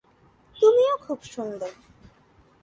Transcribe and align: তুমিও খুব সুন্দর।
তুমিও 0.57 0.95
খুব 0.97 1.19
সুন্দর। 1.33 1.71